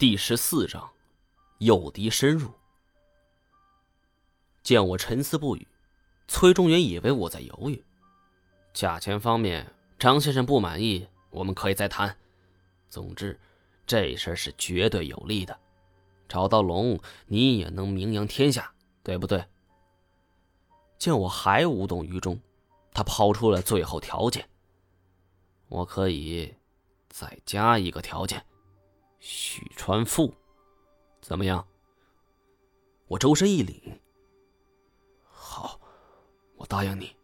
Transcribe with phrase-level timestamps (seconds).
[0.00, 0.90] 第十四章，
[1.58, 2.50] 诱敌深入。
[4.62, 5.68] 见我沉思不语，
[6.26, 7.84] 崔中原以为我在犹豫。
[8.72, 12.16] 价钱方面，张先生不满意，我们可以再谈。
[12.88, 13.38] 总之，
[13.86, 15.60] 这事是绝对有利的。
[16.26, 18.72] 找到龙，你也能名扬天下，
[19.02, 19.44] 对不对？
[20.96, 22.40] 见我还无动于衷，
[22.94, 24.48] 他抛出了最后条件：
[25.68, 26.54] 我可以
[27.10, 28.42] 再加一个条件。
[29.20, 30.34] 许川富，
[31.20, 31.66] 怎么样？
[33.06, 33.78] 我周身一凛。
[35.24, 35.78] 好，
[36.56, 37.14] 我答应你。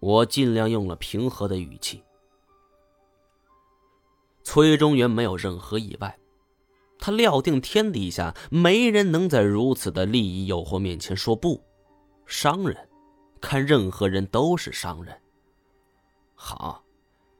[0.00, 2.02] 我尽量用了平和的语气。
[4.42, 6.18] 崔中原没有任何意外，
[6.98, 11.62] 他料定天底下没人能在如此的利益诱惑面前说不。
[12.24, 12.88] 商人，
[13.40, 15.20] 看任何人都是商人。
[16.34, 16.82] 好，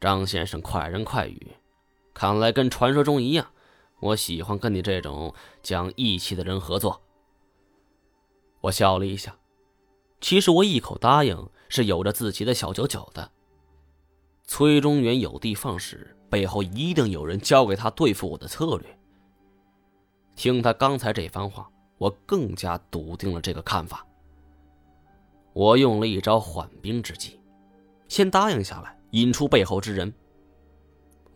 [0.00, 1.54] 张先生，快人快语。
[2.18, 3.46] 看来跟传说中一样，
[4.00, 5.32] 我喜欢跟你这种
[5.62, 7.00] 讲义气的人合作。
[8.60, 9.38] 我笑了一下，
[10.20, 13.30] 其实我一口答应是有着自己的小九九的。
[14.42, 18.98] 崔中原有的放矢，背后一定有人教给他对付我的策略。
[20.34, 24.04] 听他刚才这番话，我更加笃定了这个看法。
[25.52, 27.38] 我用了一招缓兵之计，
[28.08, 30.12] 先答应下来，引出背后之人。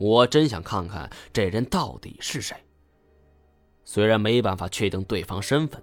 [0.02, 2.56] 我真想看看这人到底是谁。
[3.84, 5.80] 虽然没办法确定对方身份，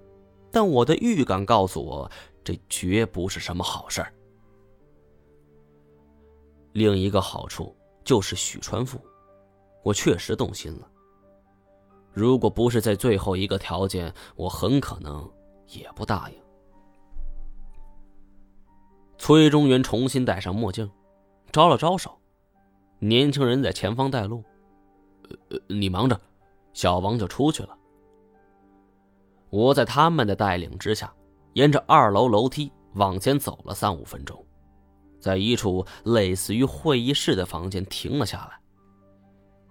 [0.51, 2.11] 但我的预感告诉我，
[2.43, 4.13] 这绝不是什么好事儿。
[6.73, 8.99] 另一个好处就是许川富，
[9.83, 10.91] 我确实动心了。
[12.11, 15.31] 如果不是在最后一个条件，我很可能
[15.67, 16.35] 也不答应。
[19.17, 20.91] 崔中原重新戴上墨镜，
[21.53, 22.18] 招了招手。
[22.99, 24.43] 年轻人在前方带路，
[25.49, 26.19] 呃，你忙着，
[26.73, 27.77] 小王就出去了。
[29.49, 31.11] 我在他们的带领之下，
[31.53, 34.45] 沿着二楼楼梯往前走了三五分钟，
[35.19, 38.59] 在一处类似于会议室的房间停了下来。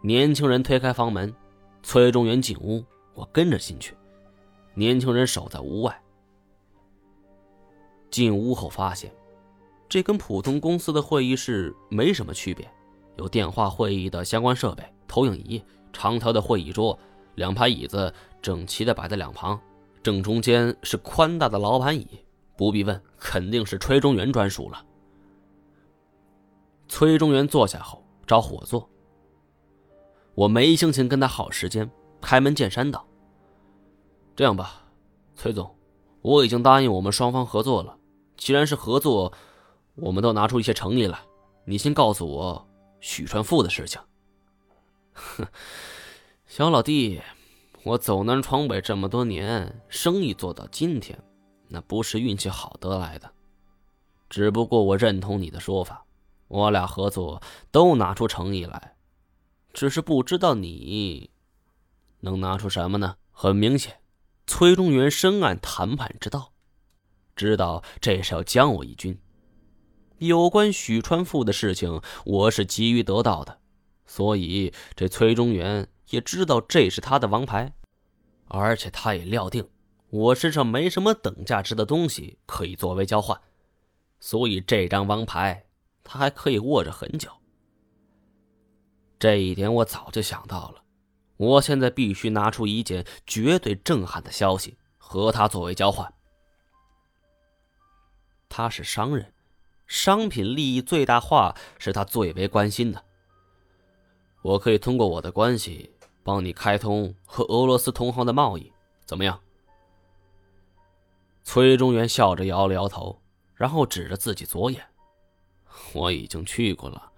[0.02, 1.34] 年轻人推开房门，
[1.82, 3.94] 崔中原进屋，我跟着进去。
[4.74, 6.02] 年轻人守在屋外。
[8.10, 9.12] 进屋后发现，
[9.88, 12.66] 这跟普通公司的会议室没什么区别。
[13.18, 15.62] 有电话会议的相关设备、投影仪、
[15.92, 16.98] 长条的会议桌、
[17.34, 19.60] 两排椅子整齐的摆在两旁，
[20.02, 22.06] 正中间是宽大的老板椅。
[22.56, 24.84] 不必问，肯定是崔中原专属了。
[26.88, 28.88] 崔中原坐下后招呼我坐，
[30.34, 31.88] 我没心情跟他耗时间，
[32.20, 33.06] 开门见山道
[34.34, 34.82] ：“这样吧，
[35.36, 35.72] 崔总，
[36.22, 37.96] 我已经答应我们双方合作了。
[38.36, 39.32] 既然是合作，
[39.96, 41.18] 我们都拿出一些诚意来。
[41.64, 42.64] 你先告诉我。”
[43.00, 44.00] 许川富的事情，
[45.12, 45.46] 哼，
[46.46, 47.20] 小老弟，
[47.84, 51.22] 我走南闯北这么多年，生意做到今天，
[51.68, 53.32] 那不是运气好得来的。
[54.28, 56.04] 只不过我认同你的说法，
[56.48, 58.96] 我俩合作都拿出诚意来，
[59.72, 61.30] 只是不知道你
[62.20, 63.16] 能拿出什么呢？
[63.30, 64.00] 很明显，
[64.46, 66.52] 崔中原深谙谈判之道，
[67.36, 69.18] 知道这是要将我一军。
[70.18, 73.60] 有关许川富的事情，我是急于得到的，
[74.04, 77.72] 所以这崔中原也知道这是他的王牌，
[78.48, 79.68] 而且他也料定
[80.10, 83.40] 我身上没什么等价值的东西可以作为交换，
[84.18, 85.66] 所以这张王牌
[86.02, 87.30] 他还可以握着很久。
[89.20, 90.82] 这一点我早就想到了，
[91.36, 96.12] 我现在必须拿出一件绝对震撼的消息和他作为交换。
[98.48, 99.32] 他是商人。
[99.88, 103.02] 商品利益最大化是他最为关心的。
[104.42, 105.90] 我可以通过我的关系
[106.22, 108.70] 帮你开通和俄罗斯同行的贸易，
[109.06, 109.40] 怎么样？
[111.42, 113.20] 崔中原笑着摇了摇头，
[113.54, 114.84] 然后指着自己左眼
[115.94, 117.10] ：“我已经去过了。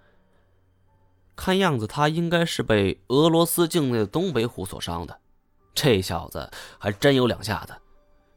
[1.34, 5.20] 看样子他应该是被俄罗斯境内的东北虎所伤的。
[5.74, 7.74] 这小子还真有两下子，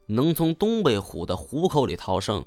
[0.08, 2.44] 能从东北虎的虎口里逃生。”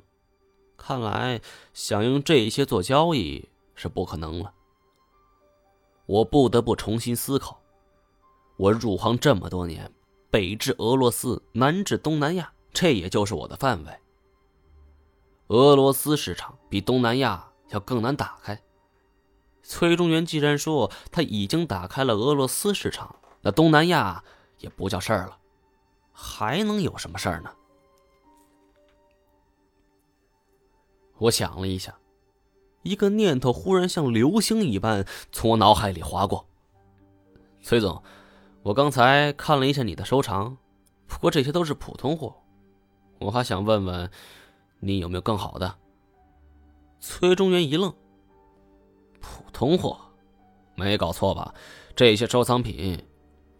[0.76, 1.40] 看来
[1.72, 4.52] 想用这些做交易是不可能了。
[6.06, 7.60] 我不得不重新思考。
[8.56, 9.92] 我入行这么多年，
[10.30, 13.92] 北至俄罗斯，南至东南亚，这也就是我的范围。
[15.48, 18.62] 俄罗斯市场比东南亚要更难打开。
[19.62, 24.22] 崔中原既然说他已经打开了俄罗斯市场，那东南亚
[24.58, 25.38] 也不叫事儿了，
[26.12, 27.52] 还能有什么事儿呢？
[31.18, 31.96] 我想了一下，
[32.82, 36.46] 一个念头忽然像流星一般从我脑海里划过。
[37.60, 38.02] 崔总，
[38.62, 40.56] 我刚才看了一下你的收藏，
[41.06, 42.34] 不过这些都是普通货。
[43.18, 44.10] 我还想问问，
[44.78, 45.74] 你有没有更好的？
[47.00, 47.92] 崔中原一愣。
[49.20, 49.98] 普通货，
[50.74, 51.52] 没搞错吧？
[51.96, 53.02] 这些收藏品，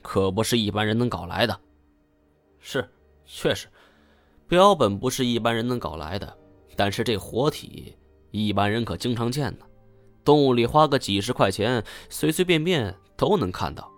[0.03, 1.59] 可不是一般人能搞来的。
[2.61, 2.89] 是，
[3.25, 3.67] 确实，
[4.47, 6.37] 标本不是一般人能搞来的。
[6.77, 7.97] 但是这活体，
[8.31, 9.65] 一般人可经常见呢。
[10.25, 13.91] 动物里花个几十块钱，随随便便都能看到，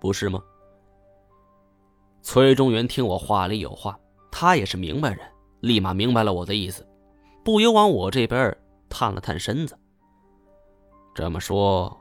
[0.00, 0.42] 不是吗？
[2.22, 3.98] 崔中原听我话里有话，
[4.30, 5.18] 他也是明白人，
[5.60, 6.86] 立马明白了我的意思，
[7.44, 8.56] 不由往我这边
[8.88, 9.76] 探了探身子。
[11.14, 11.94] 这么说，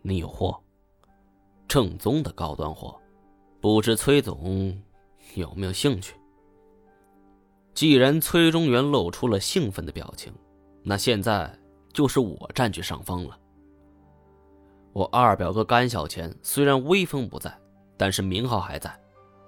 [0.00, 0.56] 你有货，
[1.66, 2.96] 正宗的高端货，
[3.60, 4.80] 不知崔总
[5.34, 6.14] 有没有兴趣？
[7.74, 10.32] 既然崔中原露出了兴奋的表情，
[10.82, 11.52] 那现在
[11.92, 13.38] 就是我占据上风了。
[14.92, 17.56] 我二表哥甘小钱虽然威风不在，
[17.96, 18.94] 但是名号还在，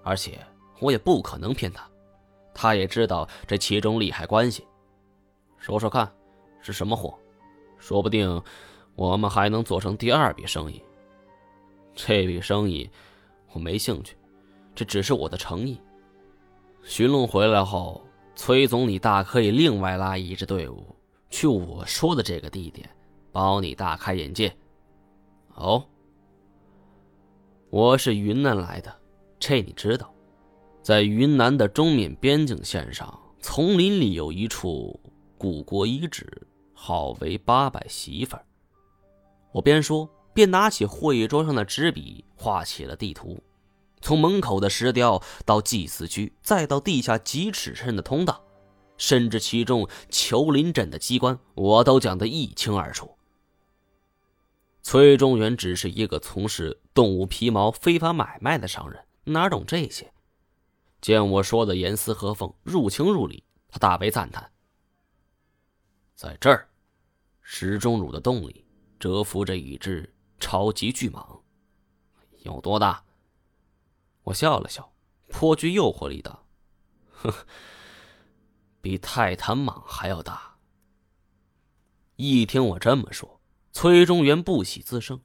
[0.03, 0.38] 而且
[0.81, 1.88] 我也不可能骗他，
[2.55, 4.67] 他也知道这其中利害关系。
[5.59, 6.11] 说说看，
[6.61, 7.19] 是什么货？
[7.79, 8.43] 说不定。
[8.97, 10.81] 我们还能做成第二笔生意。
[11.97, 12.88] 这笔生意
[13.53, 14.17] 我没兴趣，
[14.73, 15.81] 这只是我的诚意。
[16.85, 18.00] 寻龙回来后，
[18.37, 20.85] 崔总你大可以另外拉一支队伍
[21.31, 22.89] 去我说的这个地点，
[23.31, 24.55] 保你大开眼界。
[25.55, 25.85] 哦，
[27.71, 28.95] 我是云南来的，
[29.39, 30.13] 这你知道，
[30.83, 34.99] 在云南的中缅边境线上，丛林里有一处
[35.39, 36.27] 古国遗址，
[36.73, 38.45] 号为八百媳妇儿。
[39.53, 43.41] 我边说边拿起会议桌上的纸笔，画起了地图。
[44.05, 48.45] 从门口的石雕到祭祀区，再到地下几尺深的通道，
[48.99, 53.17] 甚至其中求林镇的机关，我都讲得一清二楚。
[54.83, 60.12] 崔中原只是一个从事动物皮毛非法买卖的商人，哪懂这些？
[61.00, 64.53] 见我说的严丝合缝、入情入理，他大为赞叹。
[66.15, 66.69] 在这儿，
[67.41, 68.67] 石钟乳的洞里。
[68.99, 71.41] 蛰伏着一只超级巨蟒，
[72.39, 73.04] 有多大？
[74.25, 74.93] 我笑了笑，
[75.29, 76.44] 颇具诱惑力道
[77.12, 77.35] ：“呵，
[78.81, 80.56] 比泰坦蟒还要大。”
[82.17, 83.41] 一听我这么说，
[83.73, 85.21] 崔中原不喜自胜，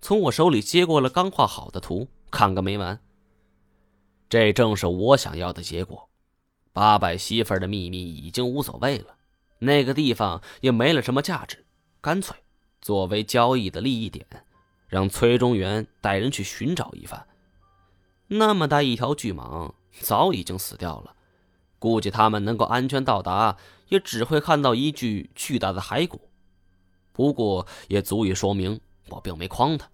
[0.00, 3.00] 从我手里接过了刚画好的图，看个没完。
[4.28, 6.10] 这正是我想要的结果。
[6.72, 9.16] 八百媳妇的秘密已经无所谓了，
[9.60, 11.64] 那个地方也没了什么价值，
[12.00, 12.36] 干脆。
[12.80, 14.26] 作为交易的利益点，
[14.88, 17.26] 让崔中原带人去寻找一番。
[18.28, 21.14] 那么大一条巨蟒早已经死掉了，
[21.78, 23.56] 估计他们能够安全到达，
[23.88, 26.28] 也只会看到一具巨大的骸骨。
[27.12, 29.88] 不过也足以说明我并没诓他。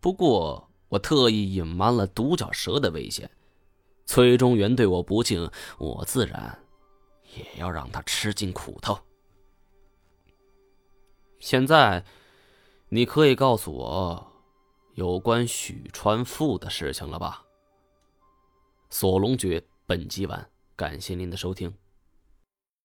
[0.00, 3.30] 不过我特意隐瞒了独角蛇的危险。
[4.06, 6.58] 崔中原对我不敬，我自然
[7.36, 8.96] 也要让他吃尽苦头。
[11.40, 12.04] 现在，
[12.88, 14.32] 你可以告诉我
[14.96, 17.44] 有关许川富的事情了吧？
[18.88, 21.74] 索隆诀本集完，感谢您的收听。